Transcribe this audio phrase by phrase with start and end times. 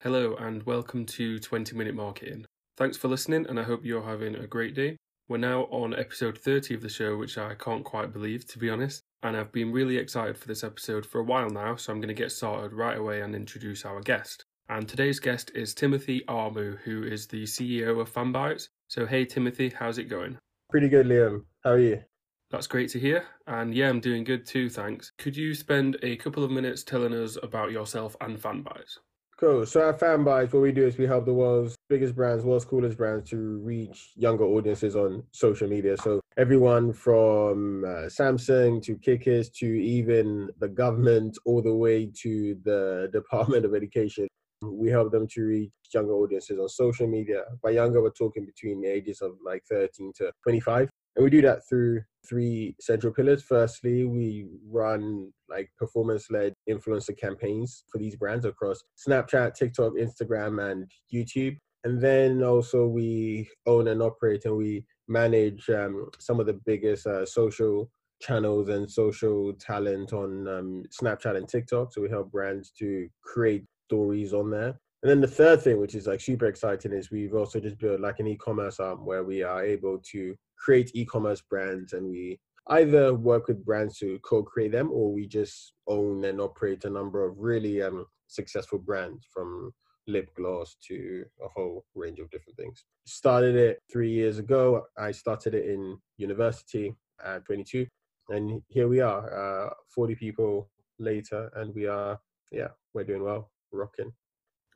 [0.00, 2.46] Hello, and welcome to 20 Minute Marketing.
[2.78, 4.96] Thanks for listening, and I hope you're having a great day.
[5.28, 8.70] We're now on episode 30 of the show, which I can't quite believe, to be
[8.70, 9.02] honest.
[9.22, 12.08] And I've been really excited for this episode for a while now, so I'm going
[12.08, 14.46] to get started right away and introduce our guest.
[14.70, 18.68] And today's guest is Timothy Armoo, who is the CEO of Fanbytes.
[18.88, 20.38] So, hey, Timothy, how's it going?
[20.70, 21.44] Pretty good, Liam.
[21.62, 22.02] How are you?
[22.50, 23.24] That's great to hear.
[23.46, 25.12] And yeah, I'm doing good too, thanks.
[25.18, 28.98] Could you spend a couple of minutes telling us about yourself and Fanbytes?
[29.38, 29.66] Cool.
[29.66, 32.96] So at Fanbytes, what we do is we help the world's biggest brands, world's coolest
[32.96, 35.96] brands to reach younger audiences on social media.
[35.98, 42.56] So everyone from uh, Samsung to Kickers to even the government, all the way to
[42.64, 44.26] the Department of Education,
[44.62, 47.42] we help them to reach younger audiences on social media.
[47.62, 50.88] By younger, we're talking between the ages of like 13 to 25.
[51.16, 53.42] And we do that through three central pillars.
[53.42, 60.70] Firstly, we run like performance led influencer campaigns for these brands across Snapchat, TikTok, Instagram,
[60.70, 61.56] and YouTube.
[61.84, 67.06] And then also we own and operate and we manage um, some of the biggest
[67.06, 71.92] uh, social channels and social talent on um, Snapchat and TikTok.
[71.92, 74.78] So we help brands to create stories on there.
[75.02, 78.00] And then the third thing, which is like super exciting, is we've also just built
[78.00, 83.14] like an e-commerce arm where we are able to create e-commerce brands and we either
[83.14, 87.38] work with brands to co-create them or we just own and operate a number of
[87.38, 89.72] really um, successful brands from
[90.08, 92.84] lip gloss to a whole range of different things.
[93.06, 94.82] Started it three years ago.
[94.98, 97.86] I started it in university at 22
[98.30, 102.18] and here we are, uh, 40 people later and we are,
[102.50, 104.12] yeah, we're doing well, rocking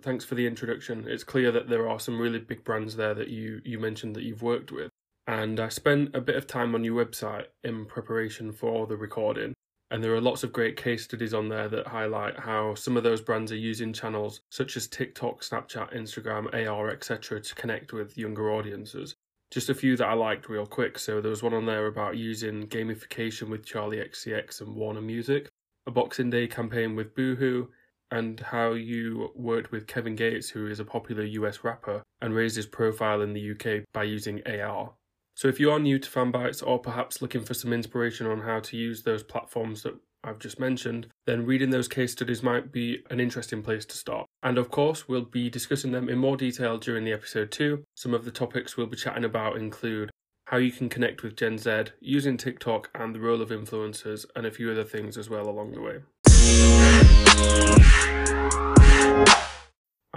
[0.02, 1.06] thanks for the introduction.
[1.06, 4.24] It's clear that there are some really big brands there that you you mentioned that
[4.24, 4.90] you've worked with.
[5.26, 9.54] And I spent a bit of time on your website in preparation for the recording.
[9.92, 13.02] And there are lots of great case studies on there that highlight how some of
[13.02, 17.40] those brands are using channels such as TikTok, Snapchat, Instagram, AR, etc.
[17.40, 19.14] to connect with younger audiences.
[19.50, 20.96] Just a few that I liked real quick.
[20.98, 25.48] So there was one on there about using gamification with Charli XCX and Warner Music,
[25.86, 27.66] a Boxing Day campaign with Boohoo,
[28.10, 32.56] and how you worked with Kevin Gates, who is a popular US rapper, and raised
[32.56, 34.92] his profile in the UK by using AR.
[35.34, 38.60] So if you are new to Fanbytes or perhaps looking for some inspiration on how
[38.60, 43.02] to use those platforms that I've just mentioned, then reading those case studies might be
[43.08, 44.26] an interesting place to start.
[44.42, 47.84] And of course, we'll be discussing them in more detail during the episode too.
[47.94, 50.10] Some of the topics we'll be chatting about include
[50.50, 54.44] how you can connect with Gen Z, using TikTok, and the role of influencers, and
[54.44, 56.00] a few other things as well along the way.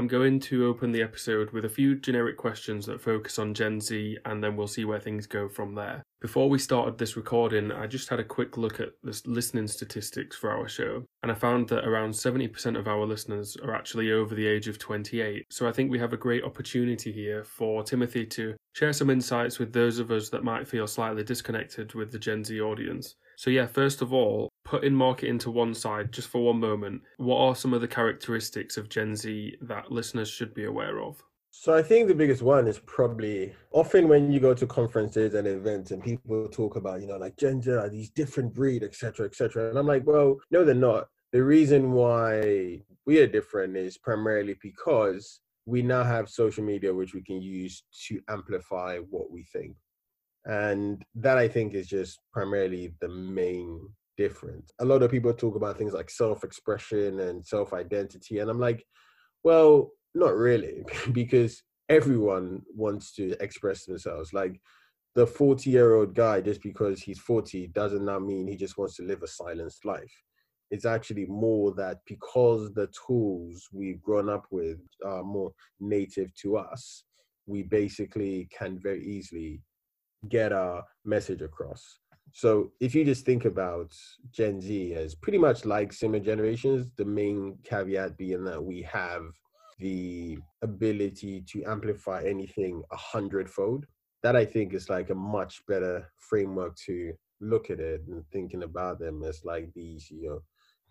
[0.04, 3.80] I'm going to open the episode with a few generic questions that focus on Gen
[3.80, 6.04] Z and then we'll see where things go from there.
[6.20, 10.36] Before we started this recording, I just had a quick look at the listening statistics
[10.36, 14.36] for our show and I found that around 70% of our listeners are actually over
[14.36, 15.46] the age of 28.
[15.50, 19.58] So I think we have a great opportunity here for Timothy to share some insights
[19.58, 23.16] with those of us that might feel slightly disconnected with the Gen Z audience.
[23.38, 27.38] So, yeah, first of all, putting marketing to one side just for one moment, what
[27.38, 31.24] are some of the characteristics of Gen Z that listeners should be aware of?
[31.56, 35.48] So I think the biggest one is probably often when you go to conferences and
[35.48, 39.28] events and people talk about, you know, like Gen Z are these different breed, etc.,
[39.28, 39.70] etc.
[39.70, 41.08] And I'm like, well, no, they're not.
[41.32, 47.14] The reason why we are different is primarily because we now have social media which
[47.14, 49.76] we can use to amplify what we think.
[50.46, 53.80] And that I think is just primarily the main
[54.18, 54.72] difference.
[54.80, 58.40] A lot of people talk about things like self expression and self identity.
[58.40, 58.86] And I'm like,
[59.44, 64.34] well, not really, because everyone wants to express themselves.
[64.34, 64.60] Like
[65.16, 68.96] the 40 year old guy, just because he's 40, doesn't that mean he just wants
[68.98, 70.14] to live a silenced life.
[70.72, 76.58] It's actually more that because the tools we've grown up with are more native to
[76.58, 77.04] us,
[77.46, 79.62] we basically can very easily
[80.30, 82.00] get our message across.
[82.32, 83.94] So if you just think about
[84.32, 89.24] Gen Z as pretty much like similar generations, the main caveat being that we have
[89.80, 93.86] the ability to amplify anything a hundredfold.
[94.24, 98.64] That I think is like a much better framework to look at it and thinking
[98.64, 100.42] about them as like these, you know,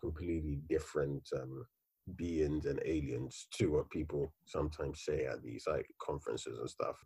[0.00, 1.64] completely different um,
[2.17, 6.96] beings and aliens to what people sometimes say at these like conferences and stuff.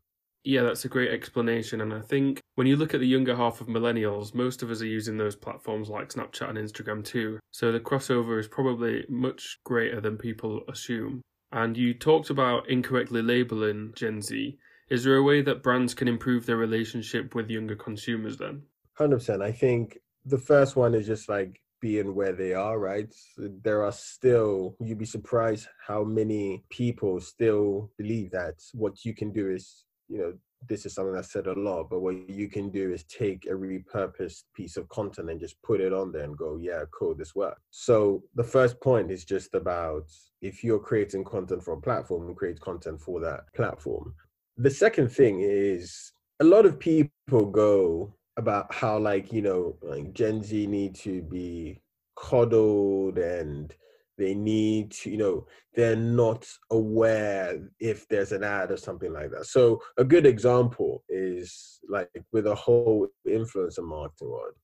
[0.43, 1.81] Yeah, that's a great explanation.
[1.81, 4.81] And I think when you look at the younger half of millennials, most of us
[4.81, 7.39] are using those platforms like Snapchat and Instagram too.
[7.51, 11.21] So the crossover is probably much greater than people assume.
[11.53, 14.59] And you talked about incorrectly labeling Gen Z.
[14.89, 18.63] Is there a way that brands can improve their relationship with younger consumers then?
[18.95, 19.43] Hundred percent.
[19.43, 23.15] I think the first one is just like being where they are, right?
[23.37, 29.31] There are still, you'd be surprised how many people still believe that what you can
[29.31, 30.33] do is, you know,
[30.69, 33.51] this is something that's said a lot, but what you can do is take a
[33.51, 37.35] repurposed piece of content and just put it on there and go, yeah, cool, this
[37.35, 37.61] works.
[37.71, 40.11] So the first point is just about
[40.43, 44.15] if you're creating content for a platform, create content for that platform.
[44.57, 50.13] The second thing is a lot of people go about how like you know like
[50.13, 51.81] gen z need to be
[52.17, 53.75] coddled and
[54.19, 59.31] they need to you know they're not aware if there's an ad or something like
[59.31, 59.47] that.
[59.47, 64.55] So a good example is like with a whole influencer marketing world.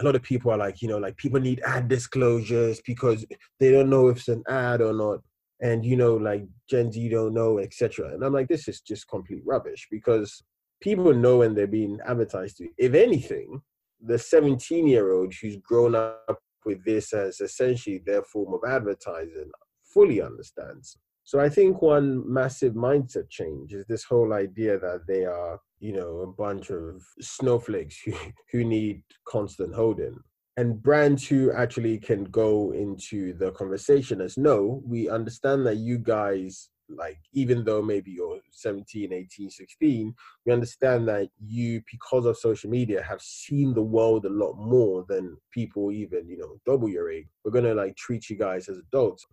[0.00, 3.24] A lot of people are like you know like people need ad disclosures because
[3.60, 5.20] they don't know if it's an ad or not
[5.60, 9.08] and you know like gen z don't know etc and i'm like this is just
[9.08, 10.40] complete rubbish because
[10.80, 12.68] people know when they're being advertised to.
[12.76, 13.60] If anything,
[14.00, 19.50] the 17 year old who's grown up with this as essentially their form of advertising
[19.82, 20.98] fully understands.
[21.24, 25.92] So I think one massive mindset change is this whole idea that they are, you
[25.92, 28.14] know, a bunch of snowflakes who,
[28.50, 30.18] who need constant holding.
[30.56, 35.98] And brands who actually can go into the conversation as no, we understand that you
[35.98, 40.14] guys like even though maybe you're 17 18 16
[40.46, 45.04] we understand that you because of social media have seen the world a lot more
[45.08, 47.26] than people even you know double your age.
[47.44, 49.26] We're gonna like treat you guys as adults.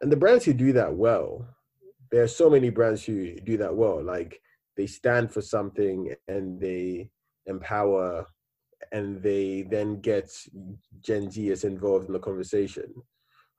[0.00, 1.46] And the brands who do that well
[2.12, 4.04] there are so many brands who do that well.
[4.04, 4.38] Like
[4.76, 7.10] they stand for something and they
[7.46, 8.26] empower
[8.92, 10.30] and they then get
[11.00, 12.92] gen zers involved in the conversation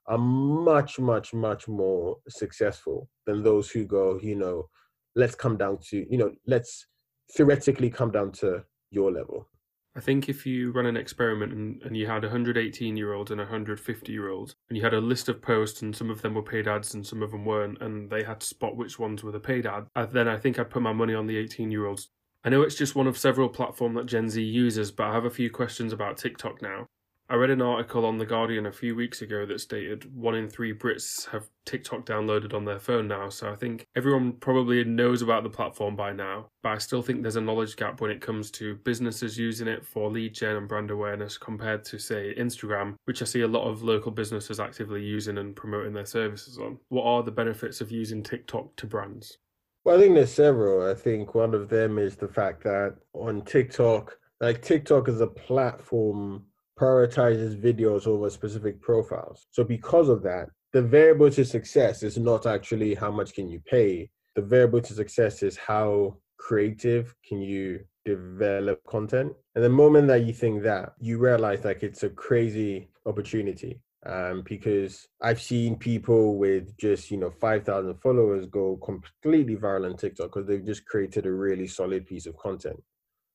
[0.07, 4.69] are much, much, much more successful than those who go, you know,
[5.15, 6.87] let's come down to, you know, let's
[7.35, 9.49] theoretically come down to your level.
[9.95, 13.39] I think if you run an experiment and, and you had 118 year olds and
[13.39, 16.41] 150 year olds, and you had a list of posts, and some of them were
[16.41, 19.31] paid ads and some of them weren't, and they had to spot which ones were
[19.31, 22.09] the paid ad, then I think I'd put my money on the 18 year olds.
[22.43, 25.25] I know it's just one of several platforms that Gen Z uses, but I have
[25.25, 26.87] a few questions about TikTok now.
[27.33, 30.47] I read an article on The Guardian a few weeks ago that stated one in
[30.47, 35.23] three Brits have TikTok downloaded on their phone now, so I think everyone probably knows
[35.23, 36.49] about the platform by now.
[36.61, 39.83] But I still think there's a knowledge gap when it comes to businesses using it
[39.83, 43.67] for lead gen and brand awareness compared to, say, Instagram, which I see a lot
[43.67, 46.77] of local businesses actively using and promoting their services on.
[46.89, 49.39] What are the benefits of using TikTok to brands?
[49.85, 50.87] Well, I think there's several.
[50.87, 55.25] I think one of them is the fact that on TikTok, like TikTok is a
[55.25, 56.43] platform
[56.83, 59.47] prioritizes videos over specific profiles.
[59.51, 63.61] So because of that, the variable to success is not actually how much can you
[63.65, 64.09] pay.
[64.35, 69.31] The variable to success is how creative can you develop content.
[69.55, 73.79] And the moment that you think that, you realize like it's a crazy opportunity.
[74.05, 79.89] Um, because I've seen people with just you know five thousand followers go completely viral
[79.89, 82.83] on TikTok because they've just created a really solid piece of content.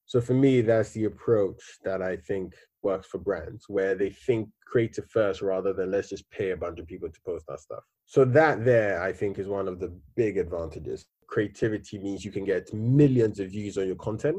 [0.05, 4.49] So for me, that's the approach that I think works for brands, where they think
[4.67, 7.83] creative first rather than let's just pay a bunch of people to post our stuff.
[8.07, 11.07] So that there, I think, is one of the big advantages.
[11.27, 14.37] Creativity means you can get millions of views on your content.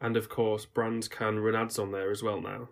[0.00, 2.68] And of course, brands can run ads on there as well now.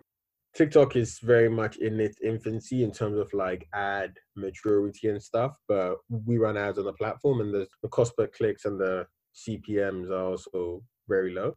[0.55, 5.53] TikTok is very much in its infancy in terms of like ad maturity and stuff,
[5.67, 9.07] but we run ads on the platform and the, the cost per clicks and the
[9.35, 11.55] CPMs are also very low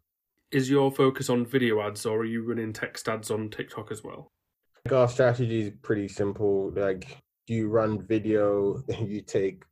[0.51, 4.05] is your focus on video ads or are you running text ads on TikTok as
[4.05, 4.33] well?
[4.93, 6.73] Our strategy is pretty simple.
[6.75, 9.65] Like you run video, you take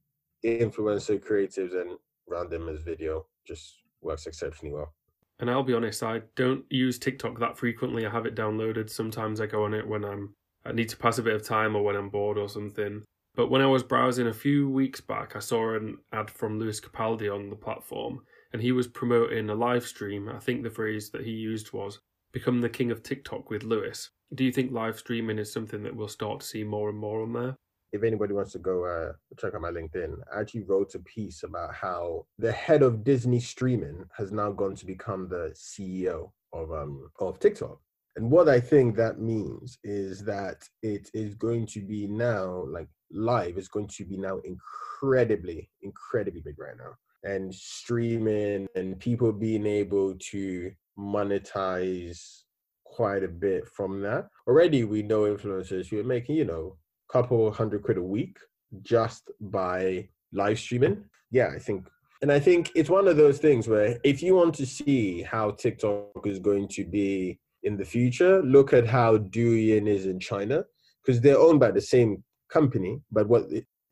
[0.44, 1.92] influencer creatives and
[2.28, 3.26] run them as video.
[3.46, 4.92] Just works exceptionally well.
[5.40, 8.06] And I'll be honest, I don't use TikTok that frequently.
[8.06, 8.88] I have it downloaded.
[8.88, 10.34] Sometimes I go on it when I'm
[10.66, 13.02] I need to pass a bit of time or when I'm bored or something.
[13.34, 16.80] But when I was browsing a few weeks back, I saw an ad from Lewis
[16.80, 18.20] Capaldi on the platform
[18.54, 20.28] and he was promoting a live stream.
[20.28, 21.98] I think the phrase that he used was
[22.32, 24.10] become the king of TikTok with Lewis.
[24.32, 27.22] Do you think live streaming is something that we'll start to see more and more
[27.22, 27.56] on there?
[27.92, 31.42] If anybody wants to go uh, check out my LinkedIn, I actually wrote a piece
[31.42, 36.72] about how the head of Disney streaming has now gone to become the CEO of
[36.72, 37.80] um of TikTok.
[38.14, 42.88] And what I think that means is that it is going to be now like
[43.10, 46.94] live is going to be now incredibly, incredibly big right now
[47.24, 52.42] and streaming and people being able to monetize
[52.84, 54.28] quite a bit from that.
[54.46, 56.76] Already we know influencers who are making, you know,
[57.08, 58.36] a couple hundred quid a week
[58.82, 61.04] just by live streaming.
[61.30, 61.86] Yeah, I think
[62.22, 65.50] and I think it's one of those things where if you want to see how
[65.50, 68.42] TikTok is going to be in the future.
[68.42, 70.64] Look at how Douyin is in China
[71.02, 73.44] because they're owned by the same company, but what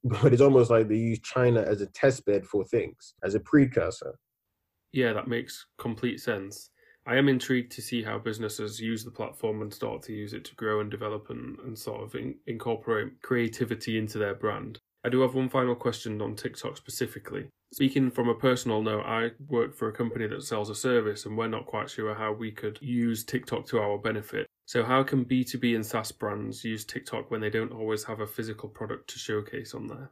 [0.05, 3.41] but it's almost like they use China as a test bed for things, as a
[3.41, 4.19] precursor.
[4.93, 6.71] Yeah, that makes complete sense.
[7.07, 10.45] I am intrigued to see how businesses use the platform and start to use it
[10.45, 14.79] to grow and develop and, and sort of in, incorporate creativity into their brand.
[15.05, 17.49] I do have one final question on TikTok specifically.
[17.73, 21.37] Speaking from a personal note, I work for a company that sells a service and
[21.37, 24.47] we're not quite sure how we could use TikTok to our benefit.
[24.65, 28.27] So, how can B2B and SaaS brands use TikTok when they don't always have a
[28.27, 30.11] physical product to showcase on there?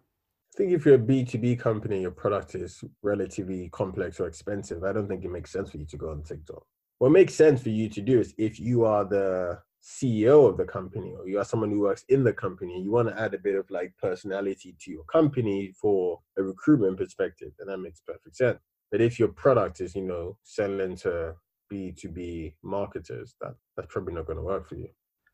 [0.54, 4.92] I think if you're a B2B company, your product is relatively complex or expensive, I
[4.92, 6.64] don't think it makes sense for you to go on TikTok
[7.00, 10.66] what makes sense for you to do is if you are the CEO of the
[10.66, 13.38] company or you are someone who works in the company you want to add a
[13.38, 18.37] bit of like personality to your company for a recruitment perspective, then that makes perfect
[18.37, 18.59] sense.
[18.90, 21.35] But if your product is, you know, selling to
[21.73, 24.89] B2B marketers, that that's probably not going to work for you.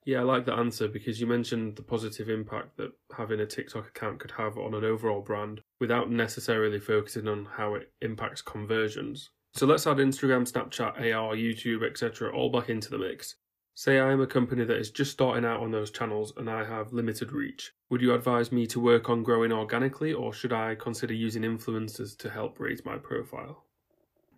[0.06, 3.88] Yeah, I like that answer because you mentioned the positive impact that having a TikTok
[3.88, 9.30] account could have on an overall brand without necessarily focusing on how it impacts conversions.
[9.52, 12.32] So let's add Instagram, Snapchat, AR, YouTube, etc.
[12.32, 13.34] all back into the mix.
[13.74, 16.64] Say I am a company that is just starting out on those channels and I
[16.64, 17.72] have limited reach.
[17.90, 22.16] Would you advise me to work on growing organically or should I consider using influencers
[22.18, 23.65] to help raise my profile?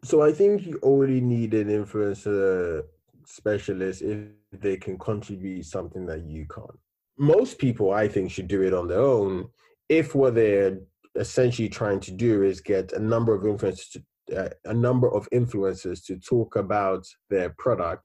[0.04, 2.84] So I think you already need an influencer
[3.26, 6.78] specialist if they can contribute something that you can't.
[7.18, 9.48] Most people, I think, should do it on their own
[9.88, 10.78] if what they're
[11.16, 15.28] essentially trying to do is get a number of influencers to, uh, a number of
[15.30, 18.04] influencers to talk about their product,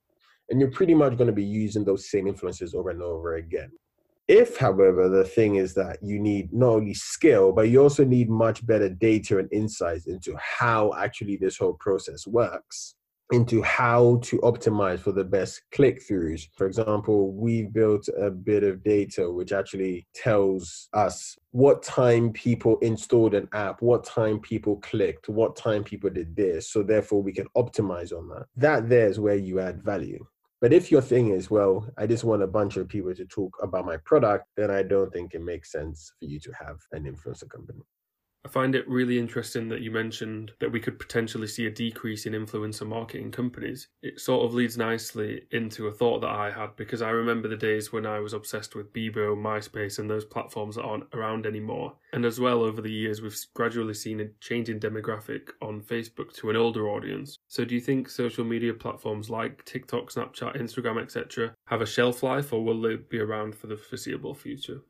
[0.50, 3.72] and you're pretty much going to be using those same influencers over and over again.
[4.28, 8.30] If, however, the thing is that you need not only skill, but you also need
[8.30, 12.96] much better data and insights into how actually this whole process works,
[13.34, 16.48] into how to optimize for the best click throughs.
[16.56, 22.78] For example, we built a bit of data which actually tells us what time people
[22.80, 26.72] installed an app, what time people clicked, what time people did this.
[26.72, 28.46] So therefore we can optimize on that.
[28.56, 30.26] That there is where you add value.
[30.64, 33.54] But if your thing is, well, I just want a bunch of people to talk
[33.62, 37.04] about my product, then I don't think it makes sense for you to have an
[37.04, 37.82] influencer company.
[38.46, 42.26] I find it really interesting that you mentioned that we could potentially see a decrease
[42.26, 43.88] in influencer marketing companies.
[44.02, 47.56] It sort of leads nicely into a thought that I had because I remember the
[47.56, 51.96] days when I was obsessed with Bebo, MySpace, and those platforms that aren't around anymore.
[52.12, 56.34] And as well, over the years, we've gradually seen a change in demographic on Facebook
[56.36, 57.38] to an older audience.
[57.48, 62.24] So, do you think social media platforms like TikTok, Snapchat, Instagram, etc., have a shelf
[62.24, 64.82] life or will they be around for the foreseeable future?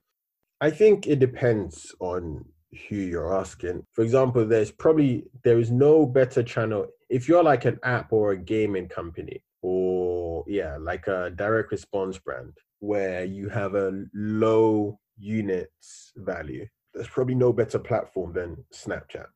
[0.60, 2.46] I think it depends on
[2.88, 3.86] who you're asking.
[3.94, 8.32] For example, there's probably there is no better channel if you're like an app or
[8.32, 15.00] a gaming company or yeah, like a direct response brand where you have a low
[15.18, 16.66] units value.
[16.94, 19.28] There's probably no better platform than Snapchat.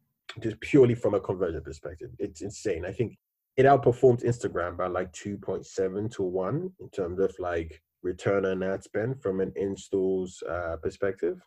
[0.42, 2.10] Just purely from a conversion perspective.
[2.20, 2.86] It's insane.
[2.86, 3.18] I think
[3.56, 8.84] it outperforms Instagram by like 2.7 to 1 in terms of like return on ad
[8.84, 11.40] spend from an installs uh, perspective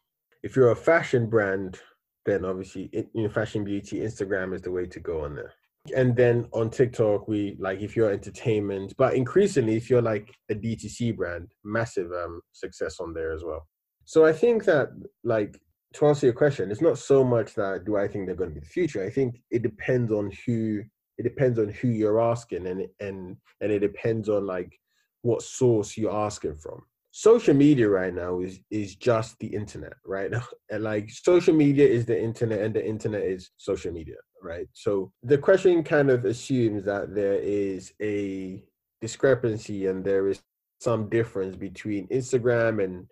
[0.43, 1.79] if you're a fashion brand,
[2.27, 5.53] then obviously in, fashion beauty, Instagram is the way to go on there.
[5.97, 10.55] And then on TikTok, we like if you're entertainment, but increasingly if you're like a
[10.55, 13.67] DTC brand, massive um success on there as well.
[14.05, 14.91] So I think that
[15.25, 15.59] like
[15.95, 18.55] to answer your question, it's not so much that do I think they're going to
[18.55, 19.03] be the future.
[19.03, 20.83] I think it depends on who
[21.17, 24.79] it depends on who you're asking and and and it depends on like
[25.23, 30.31] what source you're asking from social media right now is is just the internet right?
[30.71, 34.69] And like social media is the internet and the internet is social media right?
[34.73, 38.63] So the question kind of assumes that there is a
[39.01, 40.41] discrepancy and there is
[40.81, 43.07] some difference between instagram and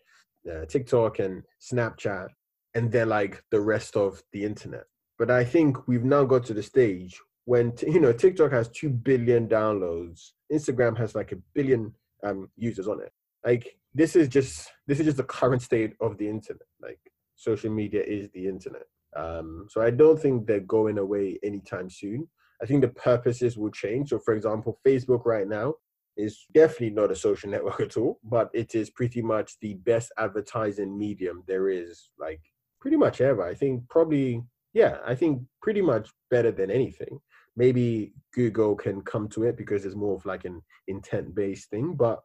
[0.51, 2.29] uh, tiktok and snapchat
[2.75, 4.85] and then like the rest of the internet.
[5.19, 8.89] But i think we've now got to the stage when you know tiktok has 2
[8.91, 13.13] billion downloads instagram has like a billion um, users on it.
[13.45, 16.69] Like this is just this is just the current state of the internet.
[16.81, 17.01] Like
[17.35, 18.87] social media is the internet.
[19.17, 22.29] Um, so I don't think they're going away anytime soon.
[22.63, 24.11] I think the purposes will change.
[24.11, 25.75] So, for example, Facebook right now
[26.17, 30.13] is definitely not a social network at all, but it is pretty much the best
[30.19, 32.41] advertising medium there is, like
[32.81, 33.43] pretty much ever.
[33.43, 34.43] I think probably,
[34.75, 37.21] yeah, I think pretty much better than anything.
[37.57, 41.95] Maybe Google can come to it because it's more of like an intent based thing,
[41.95, 42.21] but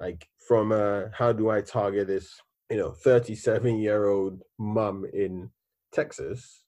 [0.00, 5.50] like from uh, how do I target this, you know, 37 year old mum in
[5.92, 6.64] Texas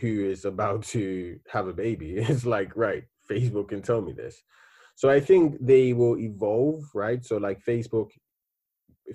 [0.00, 2.16] who is about to have a baby?
[2.28, 4.42] It's like, right, Facebook can tell me this.
[4.94, 7.24] So I think they will evolve, right?
[7.24, 8.10] So like Facebook,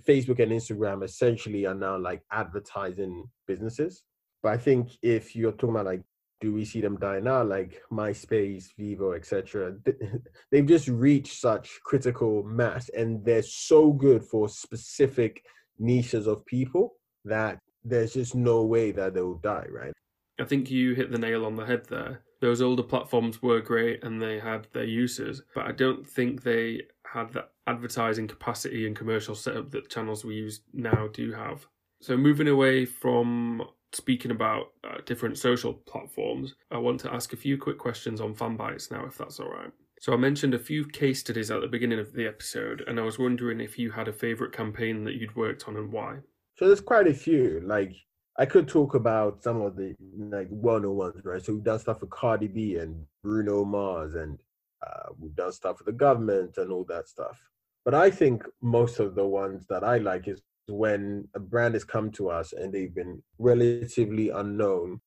[0.08, 4.04] Facebook and Instagram essentially are now like advertising businesses.
[4.42, 6.04] But I think if you're talking about like,
[6.40, 7.44] do we see them die now?
[7.44, 9.76] Like MySpace, Bebo, etc.
[10.52, 15.44] They've just reached such critical mass, and they're so good for specific
[15.80, 19.94] niches of people that there's just no way that they'll die, right?
[20.40, 22.22] I think you hit the nail on the head there.
[22.42, 26.84] Those older platforms were great and they had their uses, but I don't think they
[27.12, 31.66] had the advertising capacity and commercial setup that channels we use now do have.
[32.02, 33.64] So, moving away from
[33.94, 38.36] speaking about uh, different social platforms, I want to ask a few quick questions on
[38.36, 39.72] Fanbytes now, if that's all right.
[40.00, 43.04] So, I mentioned a few case studies at the beginning of the episode, and I
[43.04, 46.18] was wondering if you had a favourite campaign that you'd worked on and why.
[46.56, 47.62] So, there's quite a few.
[47.66, 47.96] Like,
[48.40, 51.44] I could talk about some of the like well-known ones, right?
[51.44, 54.38] So we've done stuff for Cardi B and Bruno Mars, and
[54.86, 57.40] uh, we've done stuff for the government and all that stuff.
[57.84, 61.84] But I think most of the ones that I like is when a brand has
[61.84, 65.02] come to us and they've been relatively unknown,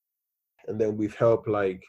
[0.67, 1.83] and then we've helped like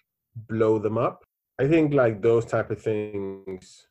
[0.47, 1.23] blow them up.
[1.59, 3.87] I think like those type of things,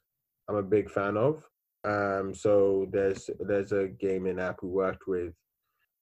[0.49, 1.46] I'm a big fan of.
[1.84, 5.34] Um, so there's there's a gaming app we worked with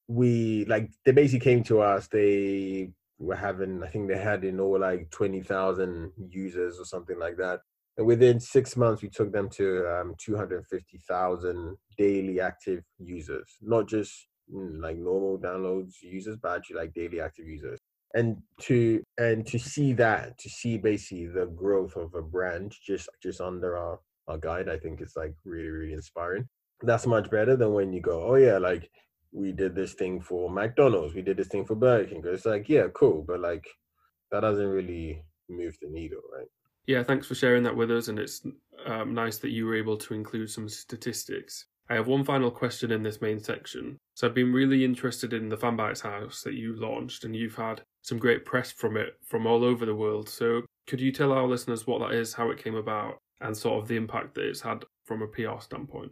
[0.09, 4.59] we like they basically came to us they were having i think they had in
[4.59, 7.59] all like 20000 users or something like that
[7.99, 14.27] and within six months we took them to um, 250000 daily active users not just
[14.51, 17.79] mm, like normal downloads users but actually like daily active users
[18.15, 23.09] and to and to see that to see basically the growth of a brand just
[23.21, 26.47] just under our, our guide i think it's like really really inspiring
[26.81, 28.89] that's much better than when you go oh yeah like
[29.31, 32.23] we did this thing for McDonald's, we did this thing for Burger King.
[32.25, 33.67] It's like, yeah, cool, but like
[34.31, 36.47] that doesn't really move the needle, right?
[36.89, 38.41] Yeah, thanks for sharing that with us, and it's
[38.87, 41.67] um, nice that you were able to include some statistics.
[41.87, 43.95] I have one final question in this main section.
[44.15, 47.83] So I've been really interested in the Fanbytes House that you launched, and you've had
[48.01, 50.29] some great press from it from all over the world.
[50.29, 53.83] So could you tell our listeners what that is, how it came about, and sort
[53.83, 56.11] of the impact that it's had from a PR standpoint?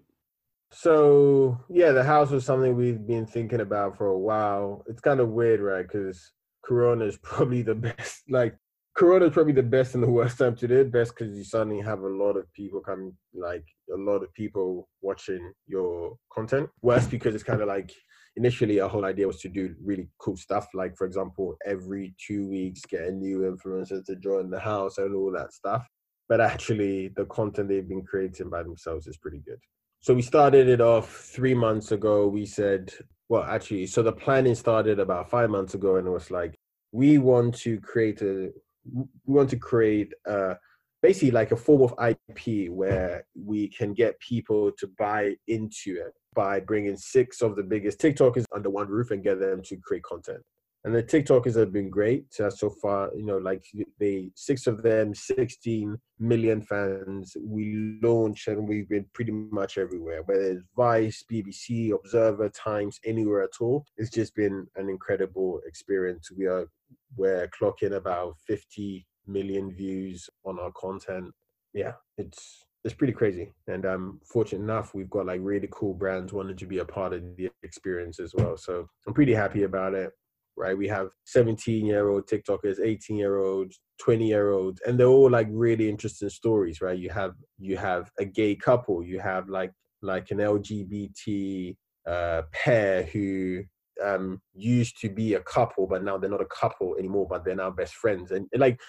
[0.71, 4.83] So yeah, the house was something we've been thinking about for a while.
[4.85, 5.87] It's kind of weird, right?
[5.87, 8.21] Because Corona is probably the best.
[8.29, 8.55] Like
[8.97, 10.91] Corona is probably the best and the worst time to do it.
[10.91, 14.89] Best because you suddenly have a lot of people coming, like a lot of people
[15.01, 16.67] watching your content.
[16.81, 17.91] Worst because it's kind of like
[18.37, 20.67] initially our whole idea was to do really cool stuff.
[20.73, 25.13] Like for example, every two weeks get a new influencer to join the house and
[25.15, 25.87] all that stuff.
[26.27, 29.59] But actually, the content they've been creating by themselves is pretty good.
[29.99, 32.27] So we started it off three months ago.
[32.27, 32.91] We said,
[33.29, 36.55] well, actually, so the planning started about five months ago, and it was like
[36.91, 38.51] we want to create a,
[38.93, 40.55] we want to create a,
[41.01, 46.13] basically like a form of IP where we can get people to buy into it
[46.35, 50.03] by bringing six of the biggest TikTokers under one roof and get them to create
[50.03, 50.43] content
[50.87, 53.11] and the TikTokers have been great uh, so far.
[53.13, 53.61] You know, like
[53.99, 57.35] the six of them, 16 million fans.
[57.41, 63.43] We launched and we've been pretty much everywhere, whether it's Vice, BBC, Observer, Times, anywhere
[63.43, 63.85] at all.
[63.97, 66.31] It's just been an incredible experience.
[66.31, 66.69] We are
[67.15, 71.31] we're clocking about 50 million views on our content.
[71.73, 73.51] Yeah, it's it's pretty crazy.
[73.67, 77.13] And I'm fortunate enough we've got like really cool brands wanting to be a part
[77.13, 78.55] of the experience as well.
[78.57, 80.11] So I'm pretty happy about it
[80.57, 80.77] right?
[80.77, 85.29] We have 17 year old TikTokers, 18 year olds, 20 year olds, and they're all
[85.29, 86.97] like really interesting stories, right?
[86.97, 89.71] You have you have a gay couple, you have like
[90.01, 91.75] like an LGBT
[92.07, 93.63] uh, pair who
[94.03, 97.55] um, used to be a couple, but now they're not a couple anymore, but they're
[97.55, 98.79] now best friends, and, and like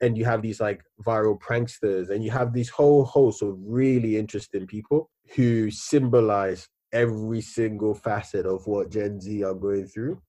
[0.00, 4.16] and you have these like viral pranksters, and you have this whole host of really
[4.16, 10.20] interesting people who symbolize every single facet of what Gen Z are going through.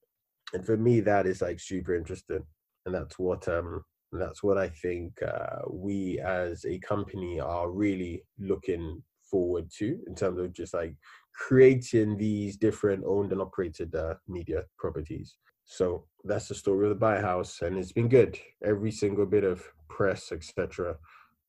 [0.53, 2.43] And for me that is like super interesting.
[2.85, 8.23] And that's what um that's what i think uh, we as a company are really
[8.39, 9.01] looking
[9.35, 10.95] forward to in terms of just like
[11.33, 16.95] creating these different owned and operated uh, media properties so that's the story of the
[16.95, 20.95] buy house and it's been good every single bit of press etc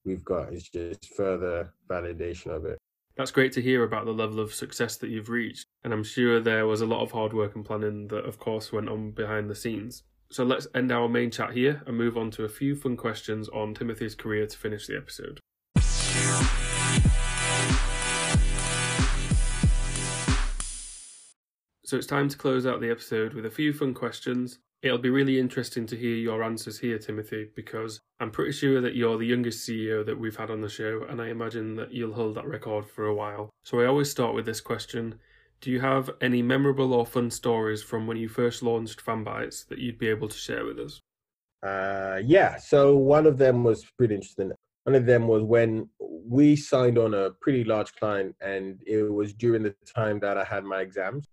[0.05, 2.77] we've got is just further validation of it
[3.16, 6.38] that's great to hear about the level of success that you've reached, and I'm sure
[6.38, 9.49] there was a lot of hard work and planning that, of course, went on behind
[9.49, 10.03] the scenes.
[10.31, 13.49] So let's end our main chat here and move on to a few fun questions
[13.49, 15.40] on Timothy's career to finish the episode.
[21.87, 24.59] So it's time to close out the episode with a few fun questions.
[24.83, 28.96] It'll be really interesting to hear your answers here, Timothy, because I'm pretty sure that
[28.96, 32.14] you're the youngest CEO that we've had on the show, and I imagine that you'll
[32.14, 33.51] hold that record for a while.
[33.62, 35.20] So I always start with this question
[35.61, 39.79] Do you have any memorable or fun stories from when you first launched Fanbytes that
[39.79, 41.01] you'd be able to share with us?
[41.62, 44.51] Uh, yeah, so one of them was pretty interesting.
[44.83, 49.33] One of them was when we signed on a pretty large client, and it was
[49.35, 51.29] during the time that I had my exams.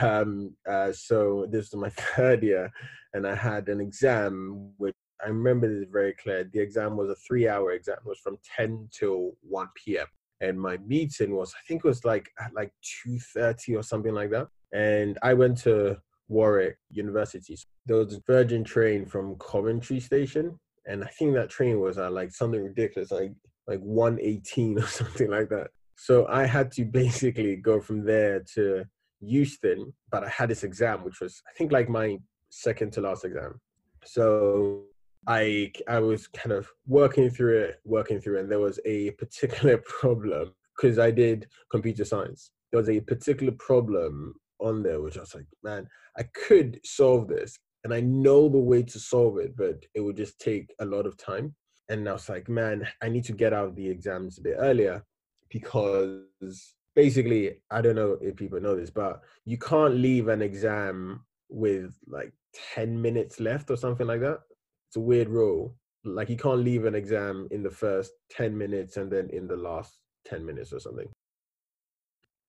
[0.00, 2.70] Um, uh, so this was my third year,
[3.14, 6.44] and I had an exam which I remember this very clear.
[6.44, 7.96] The exam was a three-hour exam.
[8.04, 10.06] It was from 10 till 1 p.m.
[10.40, 12.70] And my meeting was, I think it was like at like
[13.06, 14.48] 2.30 or something like that.
[14.74, 15.96] And I went to
[16.28, 17.56] Warwick University.
[17.86, 20.58] There was a Virgin train from Coventry Station.
[20.86, 23.32] And I think that train was at like something ridiculous, like
[23.66, 25.68] like 118 or something like that.
[25.96, 28.84] So I had to basically go from there to
[29.20, 32.18] Euston, but I had this exam, which was I think like my
[32.50, 33.60] second to last exam.
[34.04, 34.82] So
[35.26, 39.10] I I was kind of working through it, working through it, and there was a
[39.12, 42.50] particular problem because I did computer science.
[42.70, 45.86] There was a particular problem on there which I was like, man,
[46.18, 50.16] I could solve this, and I know the way to solve it, but it would
[50.16, 51.54] just take a lot of time.
[51.88, 54.56] And I was like, man, I need to get out of the exams a bit
[54.58, 55.04] earlier
[55.50, 61.24] because basically, I don't know if people know this, but you can't leave an exam
[61.48, 62.32] with like
[62.74, 64.40] 10 minutes left or something like that.
[64.88, 65.76] It's a weird rule.
[66.04, 69.56] Like you can't leave an exam in the first 10 minutes and then in the
[69.56, 71.08] last 10 minutes or something.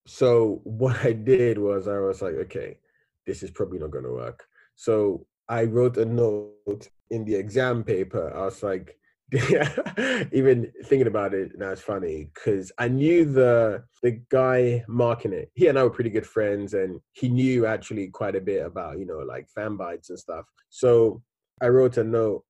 [0.06, 2.78] So what I did was I was like, okay,
[3.26, 4.46] this is probably not going to work.
[4.74, 8.32] So I wrote a note in the exam paper.
[8.34, 8.96] I was like,
[10.32, 15.50] even thinking about it now it's funny because I knew the the guy marking it.
[15.54, 18.98] He and I were pretty good friends, and he knew actually quite a bit about
[18.98, 20.46] you know like Fanbytes and stuff.
[20.70, 21.22] So
[21.60, 22.44] I wrote a note.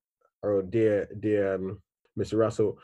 [0.44, 1.82] I wrote, dear dear um,
[2.18, 2.38] Mr.
[2.38, 2.78] Russell,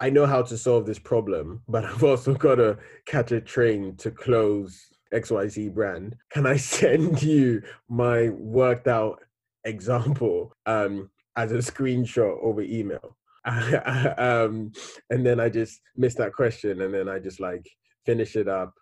[0.00, 3.96] I know how to solve this problem, but I've also got to catch a train
[3.96, 6.16] to close XYZ brand.
[6.30, 9.22] Can I send you my worked out
[9.64, 13.16] example um, as a screenshot over email?
[14.18, 14.72] um,
[15.10, 17.66] and then I just missed that question, and then I just like
[18.04, 18.72] finished it up,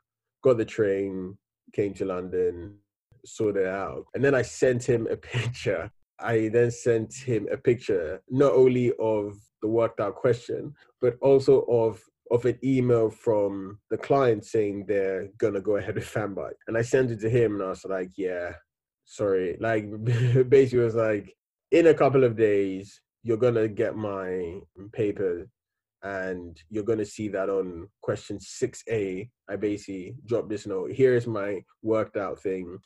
[0.42, 1.36] got the train,
[1.72, 2.76] came to London,
[3.24, 5.90] sorted it out, and then I sent him a picture.
[6.20, 11.60] I then sent him a picture not only of the worked out question, but also
[11.62, 16.58] of of an email from the client saying they're gonna go ahead with Fanbyte.
[16.66, 18.52] And I sent it to him and I was like, yeah,
[19.04, 19.56] sorry.
[19.60, 19.86] Like
[20.48, 21.34] basically was like,
[21.70, 24.60] in a couple of days, you're gonna get my
[24.92, 25.48] paper
[26.02, 31.26] and you're gonna see that on question 6a i basically drop this note here is
[31.26, 32.78] my worked out thing.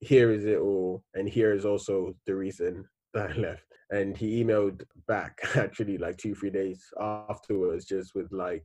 [0.00, 3.64] Here is it all and here is also the reason that i left.
[3.90, 8.64] And he emailed back actually like two three days afterwards just with like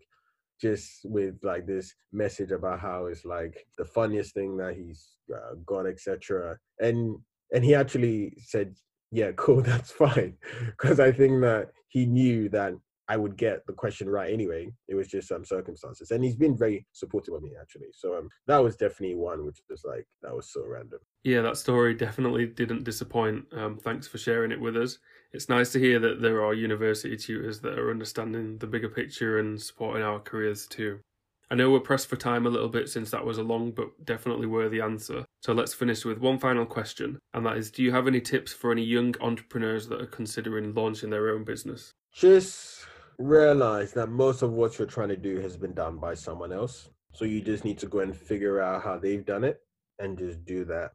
[0.62, 5.56] just with like this message about how it's like the funniest thing that he's uh,
[5.66, 7.18] got etc and
[7.54, 8.74] and he actually said
[9.12, 10.38] yeah, cool, that's fine.
[10.66, 12.74] Because I think that he knew that
[13.08, 14.72] I would get the question right anyway.
[14.88, 16.12] It was just some circumstances.
[16.12, 17.88] And he's been very supportive of me actually.
[17.94, 21.00] So um, that was definitely one which was like, that was so random.
[21.24, 23.46] Yeah, that story definitely didn't disappoint.
[23.54, 24.98] Um, thanks for sharing it with us.
[25.34, 29.38] It's nice to hear that there are university tutors that are understanding the bigger picture
[29.38, 31.00] and supporting our careers too.
[31.50, 34.06] I know we're pressed for time a little bit since that was a long but
[34.06, 35.26] definitely worthy answer.
[35.42, 38.52] So let's finish with one final question, and that is Do you have any tips
[38.52, 41.94] for any young entrepreneurs that are considering launching their own business?
[42.14, 42.86] Just
[43.18, 46.90] realize that most of what you're trying to do has been done by someone else.
[47.14, 49.62] So you just need to go and figure out how they've done it
[50.00, 50.94] and just do that.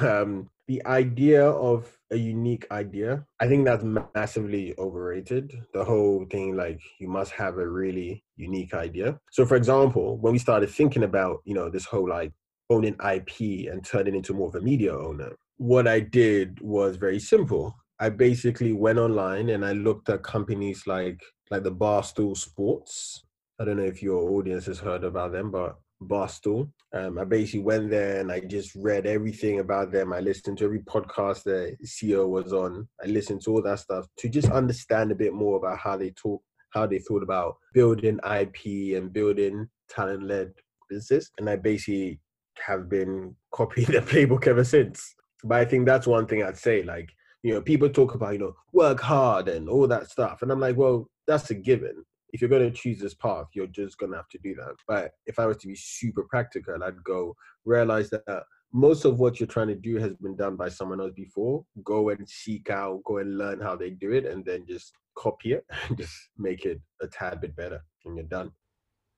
[0.00, 5.52] Um, the idea of a unique idea, I think that's massively overrated.
[5.74, 9.18] The whole thing, like, you must have a really unique idea.
[9.32, 12.32] So, for example, when we started thinking about, you know, this whole like
[12.68, 17.18] owning IP and turning into more of a media owner, what I did was very
[17.18, 17.76] simple.
[17.98, 23.24] I basically went online and I looked at companies like like the Barstool Sports.
[23.58, 26.70] I don't know if your audience has heard about them, but Barstool.
[26.94, 30.12] Um, I basically went there and I just read everything about them.
[30.12, 32.88] I listened to every podcast the CEO was on.
[33.02, 36.10] I listened to all that stuff to just understand a bit more about how they
[36.10, 40.52] talk, how they thought about building IP and building talent-led
[40.88, 41.30] business.
[41.38, 42.20] And I basically
[42.66, 45.14] have been copying the playbook ever since.
[45.44, 46.82] But I think that's one thing I'd say.
[46.82, 47.10] Like,
[47.42, 50.42] you know, people talk about, you know, work hard and all that stuff.
[50.42, 53.66] And I'm like, well, that's a given if you're going to choose this path, you're
[53.66, 54.74] just going to have to do that.
[54.86, 59.40] But if I was to be super practical, I'd go realize that most of what
[59.40, 61.64] you're trying to do has been done by someone else before.
[61.84, 65.52] Go and seek out, go and learn how they do it, and then just copy
[65.52, 68.52] it and just make it a tad bit better, and you're done.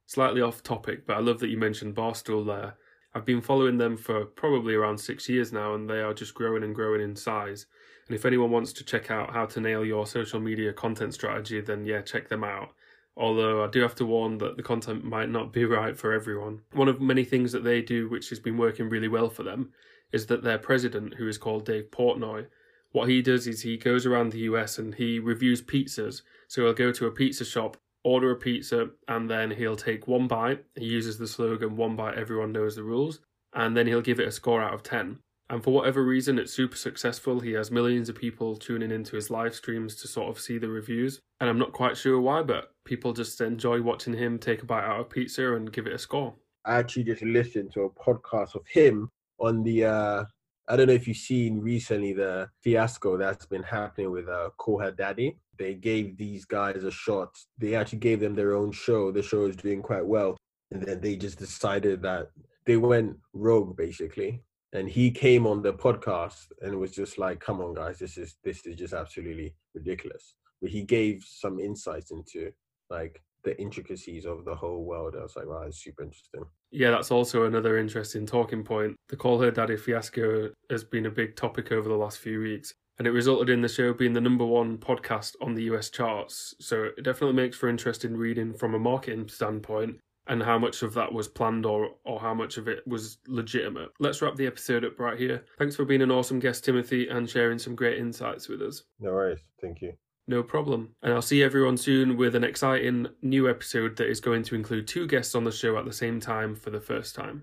[0.06, 2.74] Slightly off topic, but I love that you mentioned Barstool there.
[3.14, 6.62] I've been following them for probably around six years now, and they are just growing
[6.62, 7.66] and growing in size.
[8.08, 11.60] And if anyone wants to check out how to nail your social media content strategy,
[11.60, 12.70] then yeah, check them out.
[13.16, 16.62] Although I do have to warn that the content might not be right for everyone.
[16.72, 19.72] One of many things that they do, which has been working really well for them,
[20.12, 22.46] is that their president, who is called Dave Portnoy,
[22.92, 26.22] what he does is he goes around the US and he reviews pizzas.
[26.48, 30.28] So he'll go to a pizza shop, order a pizza, and then he'll take one
[30.28, 30.64] bite.
[30.76, 33.20] He uses the slogan, one bite, everyone knows the rules.
[33.54, 35.18] And then he'll give it a score out of 10.
[35.52, 37.38] And for whatever reason, it's super successful.
[37.38, 40.70] He has millions of people tuning into his live streams to sort of see the
[40.70, 41.20] reviews.
[41.40, 44.84] And I'm not quite sure why, but people just enjoy watching him take a bite
[44.84, 46.34] out of pizza and give it a score.
[46.64, 49.10] I actually just listened to a podcast of him
[49.40, 50.24] on the uh
[50.68, 54.90] I don't know if you've seen recently the fiasco that's been happening with uh Her
[54.90, 55.36] Daddy.
[55.58, 57.36] They gave these guys a shot.
[57.58, 59.12] They actually gave them their own show.
[59.12, 60.38] The show is doing quite well.
[60.70, 62.30] And then they just decided that
[62.64, 67.60] they went rogue basically and he came on the podcast and was just like come
[67.60, 70.34] on guys this is this is just absolutely ridiculous.
[70.60, 72.52] But he gave some insights into
[72.88, 75.16] like the intricacies of the whole world.
[75.18, 76.44] I was like wow it's super interesting.
[76.70, 78.96] Yeah that's also another interesting talking point.
[79.08, 82.72] The call her daddy fiasco has been a big topic over the last few weeks
[82.98, 86.54] and it resulted in the show being the number one podcast on the us charts.
[86.60, 90.94] So it definitely makes for interesting reading from a marketing standpoint and how much of
[90.94, 93.90] that was planned or or how much of it was legitimate.
[93.98, 95.44] Let's wrap the episode up right here.
[95.58, 98.84] Thanks for being an awesome guest, Timothy, and sharing some great insights with us.
[99.00, 99.40] No worries.
[99.60, 99.94] Thank you.
[100.28, 100.94] No problem.
[101.02, 104.86] And I'll see everyone soon with an exciting new episode that is going to include
[104.86, 107.42] two guests on the show at the same time for the first time.